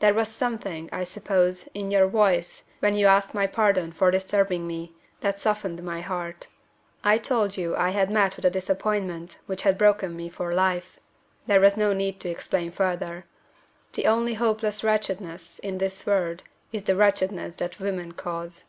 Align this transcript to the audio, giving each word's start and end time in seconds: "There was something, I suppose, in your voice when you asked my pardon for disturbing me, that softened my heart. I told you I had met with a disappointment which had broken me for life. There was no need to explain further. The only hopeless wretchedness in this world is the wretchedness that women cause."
"There 0.00 0.12
was 0.12 0.28
something, 0.28 0.90
I 0.92 1.04
suppose, 1.04 1.66
in 1.72 1.90
your 1.90 2.06
voice 2.06 2.64
when 2.80 2.92
you 2.94 3.06
asked 3.06 3.32
my 3.32 3.46
pardon 3.46 3.90
for 3.90 4.10
disturbing 4.10 4.66
me, 4.66 4.92
that 5.22 5.38
softened 5.38 5.82
my 5.82 6.02
heart. 6.02 6.46
I 7.02 7.16
told 7.16 7.56
you 7.56 7.74
I 7.74 7.88
had 7.88 8.10
met 8.10 8.36
with 8.36 8.44
a 8.44 8.50
disappointment 8.50 9.38
which 9.46 9.62
had 9.62 9.78
broken 9.78 10.14
me 10.14 10.28
for 10.28 10.52
life. 10.52 11.00
There 11.46 11.58
was 11.62 11.78
no 11.78 11.94
need 11.94 12.20
to 12.20 12.28
explain 12.28 12.70
further. 12.70 13.24
The 13.94 14.04
only 14.08 14.34
hopeless 14.34 14.84
wretchedness 14.84 15.58
in 15.60 15.78
this 15.78 16.04
world 16.04 16.42
is 16.70 16.84
the 16.84 16.94
wretchedness 16.94 17.56
that 17.56 17.80
women 17.80 18.12
cause." 18.12 18.64